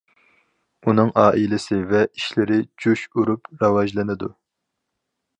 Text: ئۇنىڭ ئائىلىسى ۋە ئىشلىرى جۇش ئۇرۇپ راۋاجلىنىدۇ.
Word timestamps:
ئۇنىڭ 0.91 1.09
ئائىلىسى 1.23 1.77
ۋە 1.91 1.99
ئىشلىرى 2.07 2.57
جۇش 2.85 3.03
ئۇرۇپ 3.11 3.51
راۋاجلىنىدۇ. 3.65 4.31